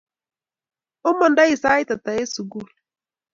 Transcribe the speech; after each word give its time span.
Omondoi 1.09 1.53
sait 1.61 1.89
ata 1.95 2.11
eng' 2.17 2.31
sukul? 2.33 2.67